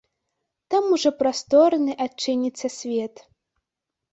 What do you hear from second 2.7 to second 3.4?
свет.